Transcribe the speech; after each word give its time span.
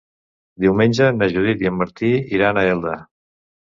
Diumenge 0.63 1.09
na 1.19 1.27
Judit 1.35 1.63
i 1.65 1.69
en 1.73 1.77
Martí 1.83 2.13
iran 2.39 2.59
a 2.59 2.65
Elda. 2.75 2.97